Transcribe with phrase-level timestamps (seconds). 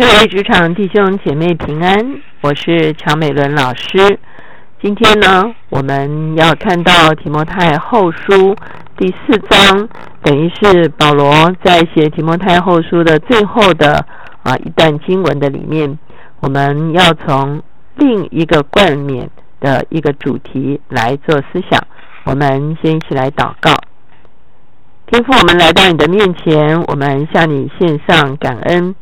[0.00, 1.94] 各位职场弟兄姐妹平安，
[2.40, 4.18] 我是乔美伦老师。
[4.80, 8.56] 今天呢，我们要看到提摩太后书
[8.96, 9.86] 第四章，
[10.22, 14.06] 等于是保罗在写提摩太后书的最后的
[14.42, 15.98] 啊一段经文的里面，
[16.40, 17.62] 我们要从
[17.96, 19.28] 另一个冠冕
[19.60, 21.78] 的一个主题来做思想。
[22.24, 23.74] 我们先一起来祷告。
[25.08, 28.94] 天父，我们来到你的面前，我们向你献上感恩。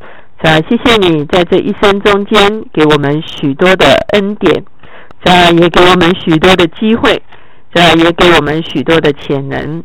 [0.42, 4.64] 啊，谢谢你在这一生中间给我们许多的恩典，
[5.24, 7.20] 啊，也给我们许多的机会，
[7.72, 9.82] 啊，也给我们许多的潜能，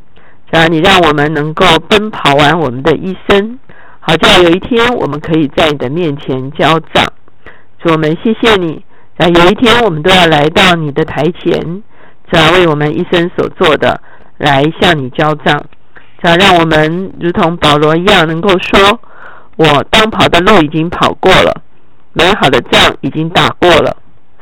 [0.52, 3.58] 啊，你让我们能够奔跑完我们的一生，
[4.00, 7.04] 好叫有一天我们可以在你的面前交账。
[7.82, 8.86] 主，我们谢谢你，
[9.18, 11.84] 啊，有一天我们都要来到你的台前，
[12.30, 14.00] 啊，为我们一生所做的
[14.38, 15.58] 来向你交账，
[16.22, 19.00] 啊，让我们如同保罗一样，能够说。
[19.56, 21.62] 我当跑的路已经跑过了，
[22.14, 23.96] 美好的仗已经打过了，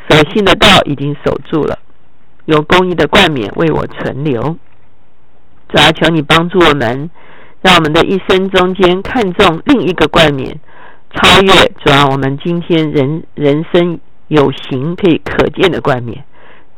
[0.10, 1.77] 守信的道已经守住了，
[2.46, 4.41] 有公义的冠冕为我存留。
[5.70, 7.10] 主啊，求你帮助我们，
[7.62, 10.60] 让我们的一生中间看重另一个冠冕，
[11.13, 11.52] 超越
[11.84, 16.24] 主啊，我们今天人人生有形可以可见的冠冕。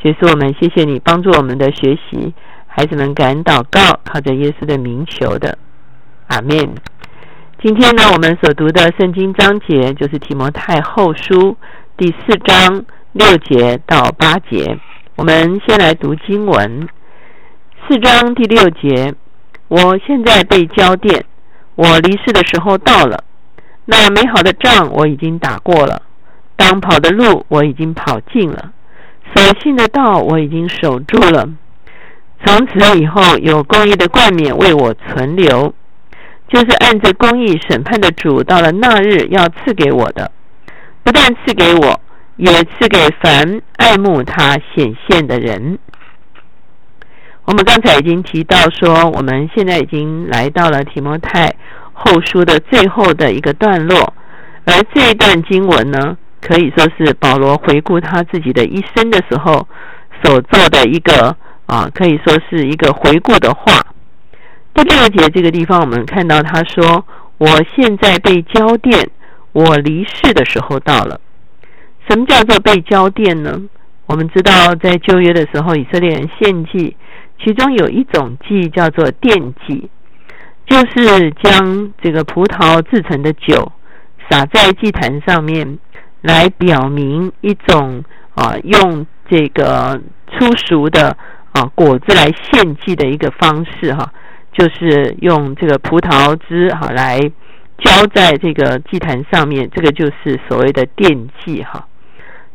[0.02, 2.34] 结束我们，谢谢你帮助我们的学习，
[2.68, 5.58] 孩子们感恩祷告，靠着耶稣的名求的，
[6.28, 6.76] 阿门。
[7.64, 11.56] 今天呢，我们所读的圣经章节就是提摩太后书
[11.96, 12.84] 第四章
[13.14, 14.78] 六节到八节。
[15.16, 16.90] 我们先来读经文，
[17.88, 19.14] 四章第六节：
[19.70, 21.24] 我现在被交电，
[21.76, 23.24] 我离世的时候到了。
[23.86, 26.02] 那美好的仗我已经打过了，
[26.58, 28.74] 当跑的路我已经跑尽了，
[29.34, 31.48] 守信的道我已经守住了。
[32.44, 35.74] 从此以后，有公义的冠冕为我存留。
[36.48, 40.30] 就是按着公义审判的主，到了那日要赐给我的，
[41.04, 42.00] 不但赐给我，
[42.36, 45.80] 也赐给凡爱慕他显现的人。
[47.46, 51.54] 我们刚才已经提到说，我们现在已经来到了提摩太
[51.92, 54.14] 后书的最后的一个段落，
[54.66, 59.68] 而这一段经文呢，可以说是保罗回顾他自己的一生的时候
[60.24, 61.36] 所做的一个
[61.66, 63.82] 啊，可以说是一个回顾的话。
[64.74, 67.06] 第六节这个地方，我们看到他说
[67.38, 69.10] ：“我现在被交电，
[69.52, 71.20] 我离世的时候到了。”
[72.10, 73.62] 什么叫做被交电呢？
[74.08, 76.98] 我们知道，在旧约的时候，以色列人献祭，
[77.42, 79.90] 其中有一种祭叫做奠祭，
[80.66, 83.72] 就是将这个葡萄制成的酒
[84.30, 85.78] 洒在祭坛上面，
[86.22, 88.04] 来表明一种
[88.36, 91.16] 啊，用这个粗俗的
[91.54, 94.12] 啊果子来献祭的一个方式哈。
[94.54, 97.20] 就是用这个葡萄汁哈来
[97.80, 101.88] 浇在这个祭坛上面，这个就是所谓的奠祭哈。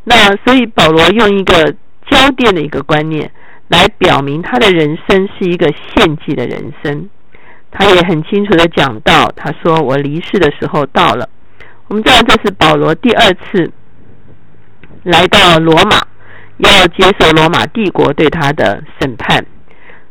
[0.04, 0.14] 那
[0.44, 1.74] 所以保罗用一个
[2.08, 3.30] 浇奠的一个观念
[3.68, 7.10] 来表明他的人生是一个献祭的人生。
[7.70, 11.28] 他也很清楚的讲到，他说我离世的时候到了。
[11.88, 13.70] 我们知道这是保罗第二次
[15.02, 15.98] 来到罗马，
[16.58, 19.44] 要接受罗马帝国对他的审判。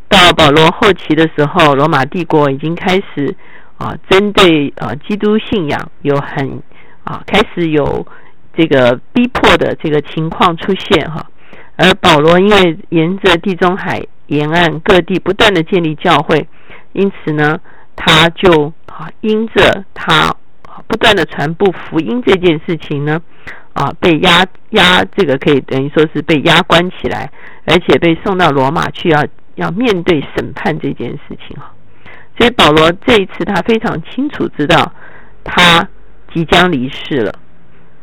[0.09, 3.35] 到保罗后期的时候，罗马帝国已经开始
[3.78, 6.62] 啊，针对啊基督信仰有很
[7.03, 8.07] 啊开始有
[8.56, 11.25] 这个逼迫的这个情况出现哈。
[11.75, 16.47] 而保罗因为沿着地中海沿岸各地不断的建立教会，
[16.94, 17.59] 因此呢，
[17.95, 20.34] 他就啊因着他
[20.88, 23.22] 不断的传播福音这件事情呢
[23.74, 27.29] 啊被压压这个可以等于说是被压关起来，
[27.66, 29.22] 而且被送到罗马去要。
[29.57, 31.72] 要面对审判这件事情哈，
[32.38, 34.91] 所以保罗这一次他非常清楚知道
[35.44, 35.88] 他
[36.34, 37.34] 即将离世了。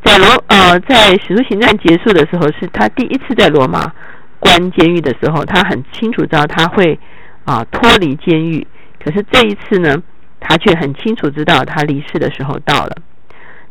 [0.04, 3.90] 在罗呃，在使徒行传结束的时候，是他第一次在罗马
[4.38, 6.98] 关监狱的时候，他很清楚知道他会
[7.44, 8.66] 啊脱离监狱。
[9.02, 9.96] 可是这一次呢，
[10.40, 12.96] 他却很清楚知道他离世的时候到了。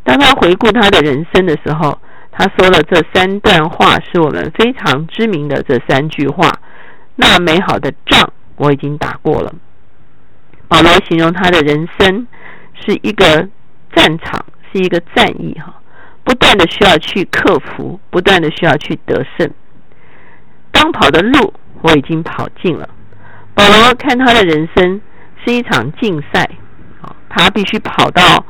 [0.04, 2.00] 当他回顾他的人生的时候，
[2.32, 6.50] 他说了这三段话，是我们非常知名的这三句话。
[7.16, 9.54] 那美好的仗我已经打过了。
[10.68, 12.28] 保罗形容他的人生
[12.74, 13.48] 是一个
[13.96, 15.74] 战场，是一个战役哈，
[16.24, 19.50] 不断的需要去克服，不断的需要去得胜。
[20.72, 22.90] 当跑的路我已经跑尽了。
[23.54, 25.00] 保罗看他的人生
[25.46, 26.50] 是一场竞赛，
[27.30, 28.44] 他必须跑到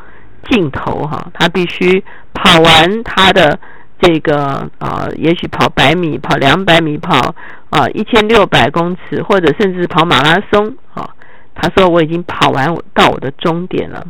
[0.49, 3.59] 尽头哈，他必须跑完他的。
[4.03, 7.33] 这个啊，也许跑百米、跑两百米、跑
[7.69, 11.09] 啊一千六百公尺，或者甚至跑马拉松啊。
[11.55, 14.05] 他说：“我已经跑完到我的终点了，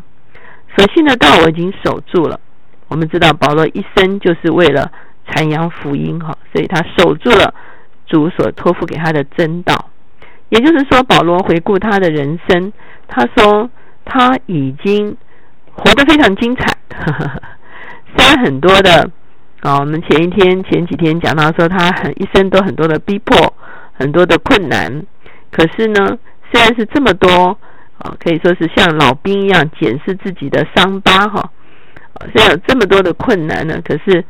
[0.75, 2.39] 所信的道我已经守住了。
[2.87, 4.91] 我们知道保罗一生就是为了
[5.27, 7.53] 传扬福音哈，所以他守住了
[8.07, 9.89] 主所托付给他的真道。
[10.49, 12.73] 也就是说，保罗回顾他的人生，
[13.07, 13.69] 他说
[14.05, 15.15] 他已经
[15.71, 16.65] 活得非常精彩。
[18.15, 19.09] 虽然很多的
[19.63, 23.53] 啊，我们前一天、前几天讲到说他很一生都很多的逼迫，
[23.93, 24.91] 很多的困难。
[25.51, 26.17] 可是呢，
[26.51, 27.57] 虽然是这么多
[27.97, 31.49] 啊，可以说是像老兵一样检视自己的伤疤哈。
[32.33, 34.21] 虽然有这么多的困难呢，可是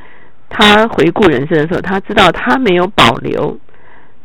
[0.50, 3.58] 他回顾人生的时候，他知道他没有保留，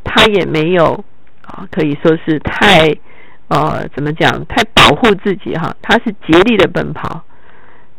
[0.04, 1.02] 他也没有。
[1.48, 2.94] 啊，可以说是太，
[3.48, 4.44] 呃，怎么讲？
[4.44, 5.74] 太保护自己哈。
[5.80, 7.24] 他是竭力的奔跑，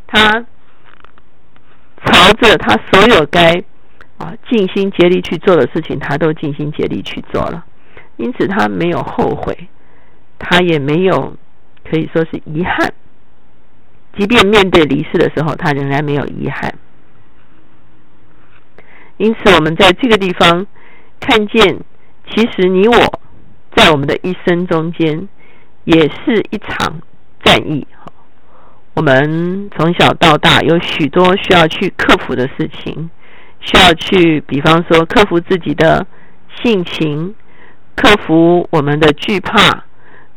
[0.06, 0.46] 他
[2.06, 3.62] 朝着他所有该
[4.18, 7.66] 啊尽心竭力去做的事情，他都尽心竭力去做了。
[8.18, 9.68] 因此，他没有后悔，
[10.38, 11.36] 他也没有
[11.90, 12.94] 可以说是遗憾。
[14.18, 16.74] 即便面对离世的时候，他仍然没有遗憾。
[19.18, 20.66] 因此，我们在这个地方
[21.20, 21.80] 看见，
[22.30, 23.20] 其实你我。
[23.76, 25.30] 在我们的一生中间，
[25.84, 27.00] 也是一场
[27.44, 27.86] 战役。
[29.00, 33.10] 我们从小到大有许多需要去克服的事情，
[33.62, 36.06] 需要去，比方说克服自己的
[36.62, 37.34] 性情，
[37.96, 39.86] 克服我们的惧怕，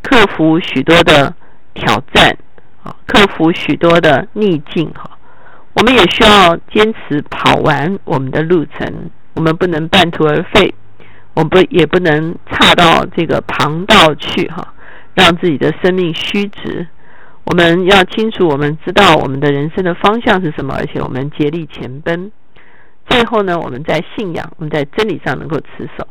[0.01, 1.35] 克服许多的
[1.75, 2.39] 挑战，
[2.85, 4.89] 啊，克服许多的逆境。
[4.95, 5.11] 哈，
[5.75, 10.73] 我们也需要坚持跑完我们的路程，我们不能半途而废。
[11.35, 14.73] 我们不也不能差到这个旁道去哈，
[15.15, 16.87] 让自己的生命虚值。
[17.45, 22.31] 我们要清楚，我们知道我们的人生的方向是什么，而且我们竭力前奔。
[23.09, 26.07] 最后呢，我们在信仰、我们在真理上能够持守。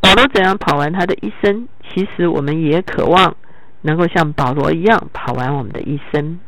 [0.00, 3.36] 保罗怎样跑完他的一生，其实我们也渴望
[3.82, 6.40] 能够像保罗一样跑完我们的一生。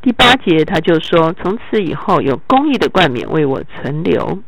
[0.00, 4.38] 第八节他就说：“从此以后，有公义的冠冕为我存留。”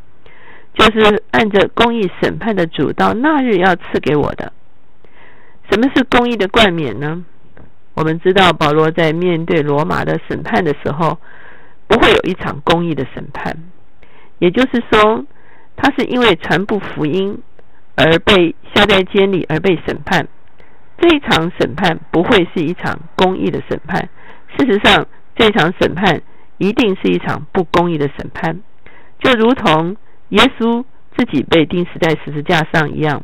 [0.75, 4.53] 就是按着公义审判的主到那日要赐给我的。
[5.71, 7.25] 什么是公义的冠冕呢？
[7.97, 11.19] 我们知道保罗在面对罗马的审判的时候，
[11.89, 13.57] 不会有一场公义的审判。
[14.39, 15.25] 也就是说，
[15.77, 17.43] 他是因为传布福音
[17.97, 20.29] 而被下在监里而被审判。
[20.99, 24.09] 这一场审判不会是一场公义的审判。
[24.57, 26.23] 事实上，这场审判
[26.59, 28.61] 一定是一场不公义的审判，
[29.19, 29.97] 就如同。
[30.31, 30.85] 耶稣
[31.17, 33.23] 自己被钉死在十字架上一样，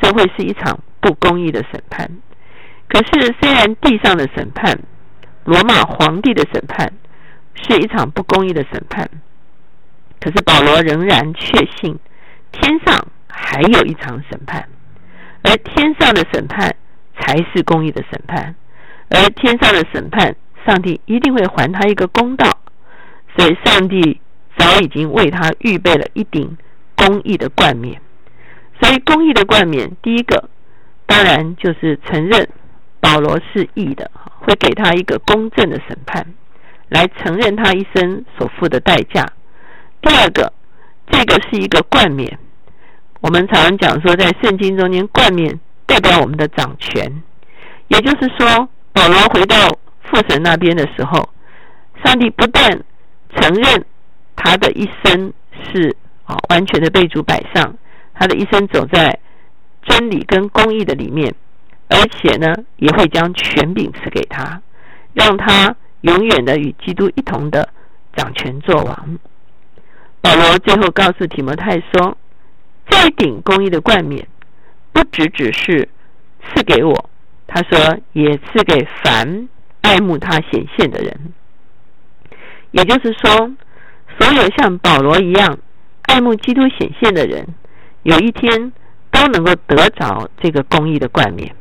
[0.00, 2.10] 这会是一场不公义的审判。
[2.90, 4.78] 可是，虽然地上的审判，
[5.44, 6.92] 罗马皇帝的审判
[7.54, 9.08] 是一场不公义的审判，
[10.20, 11.98] 可是保罗仍然确信
[12.52, 14.68] 天上还有一场审判，
[15.42, 16.74] 而天上的审判
[17.18, 18.54] 才是公义的审判，
[19.08, 20.34] 而天上的审判，
[20.66, 22.58] 上帝一定会还他一个公道，
[23.36, 24.20] 所以上帝。
[24.58, 26.58] 早已经为他预备了一顶
[26.94, 27.98] 公义的冠冕，
[28.78, 30.50] 所以公义的冠冕，第一个
[31.06, 32.46] 当然就是承认
[33.00, 34.10] 保罗是义的，
[34.40, 36.24] 会给他一个公正的审判，
[36.88, 39.26] 来承认他一生所付的代价。
[40.02, 40.52] 第二个，
[41.10, 42.38] 这个是一个冠冕，
[43.20, 47.22] 我们常常讲说，在圣经中间，冠冕代表我们的掌权，
[47.88, 49.56] 也就是说，保罗回到
[50.02, 51.28] 父神那边的时候，
[52.04, 52.70] 上帝不但
[53.34, 53.84] 承认。
[54.42, 57.76] 他的一生是啊，完全的被主摆上，
[58.14, 59.18] 他的一生走在
[59.82, 61.34] 真理跟公义的里面，
[61.90, 64.62] 而且呢，也会将权柄赐给他，
[65.12, 67.68] 让他永远的与基督一同的
[68.14, 69.18] 掌权作王。
[70.22, 72.16] 保罗最后告诉提摩太说
[72.88, 74.26] ：“这顶公义的冠冕，
[74.92, 75.88] 不只只是
[76.42, 77.10] 赐给我，
[77.46, 79.48] 他说也赐给凡
[79.82, 81.34] 爱慕他显现的人。”
[82.72, 83.54] 也就是说。
[84.18, 85.58] 所有像保罗一样
[86.02, 87.46] 爱慕基督显现的人，
[88.02, 88.70] 有一天
[89.10, 91.54] 都能够得着这个公义的冠冕。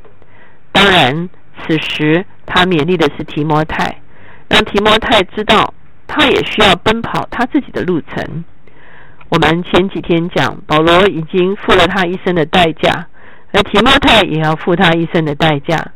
[0.71, 4.01] 当然，此时他勉励的是提摩太，
[4.47, 5.73] 让提摩太知道
[6.07, 8.43] 他也需要奔跑他自己的路程。
[9.29, 13.07] 我们前几天讲，保罗已经付了他一生的代价，
[13.51, 15.91] 而提摩太也要付他一生的代价。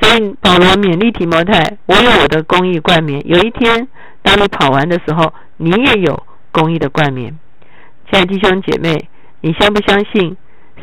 [0.00, 3.88] 所以保罗勉励提摩太：“我有我的公义冠冕，有一天
[4.22, 7.30] 当你跑完的时候。”你也有公义的冠冕，
[8.10, 9.08] 亲爱的弟兄姐妹，
[9.40, 10.36] 你相不相信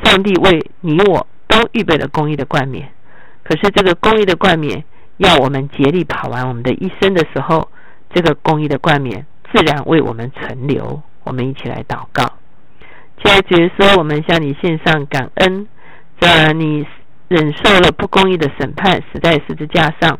[0.04, 2.90] 上帝为你我都预备了公义的冠冕？
[3.44, 4.84] 可是这个公义的冠冕，
[5.18, 7.70] 要我们竭力跑完我们的一生的时候，
[8.14, 11.02] 这个公义的冠冕自然为我们存留。
[11.24, 12.24] 我们一起来祷告，
[13.22, 15.68] 亲爱的耶稣，我们向你献上感恩，
[16.20, 16.86] 在你
[17.28, 20.20] 忍受了不公义的审判，死在十字架上，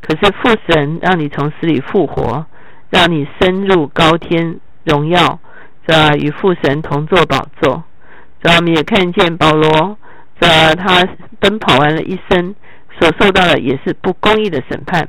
[0.00, 2.46] 可是父神让你从死里复活。
[2.90, 5.40] 让你升入高天荣耀，
[5.84, 7.82] 这与父神同坐宝座。
[8.40, 9.98] 这我们也看见保罗，
[10.38, 11.04] 这他
[11.44, 12.54] 奔跑完了一生，
[12.98, 15.06] 所受到的也是不公义的审判。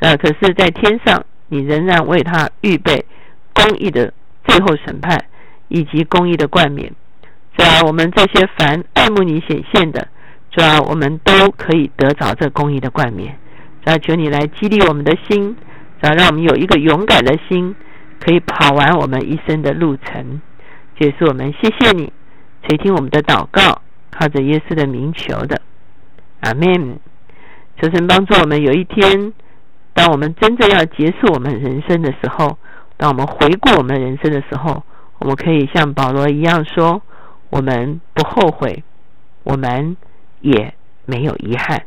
[0.00, 3.04] 啊，可是，在天上，你仍然为他预备
[3.54, 4.12] 公义的
[4.44, 5.16] 最后审判，
[5.68, 6.92] 以及公义的冠冕。
[7.56, 10.08] 主要我们这些凡爱慕你显现的，
[10.50, 13.38] 主要我们都可以得着这公义的冠冕。
[13.84, 15.54] 主要求你来激励我们的心，
[16.02, 17.76] 主要让我们有一个勇敢的心，
[18.18, 20.40] 可以跑完我们一生的路程。
[20.98, 22.12] 这是我们谢谢你
[22.64, 23.80] 垂听我们的祷告，
[24.10, 25.60] 靠着耶稣的名求的，
[26.40, 26.98] 阿门。
[27.80, 29.32] 求神帮助我们有一天。
[29.94, 32.56] 当我们真正要结束我们人生的时候，
[32.96, 34.84] 当我们回顾我们人生的时候，
[35.18, 37.02] 我们可以像保罗一样说：
[37.50, 38.84] 我们不后悔，
[39.42, 39.96] 我们
[40.40, 40.72] 也
[41.04, 41.82] 没有遗憾。